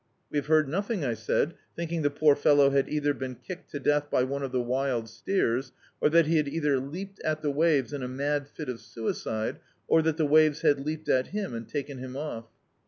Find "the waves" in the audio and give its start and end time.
7.43-7.93, 10.17-10.61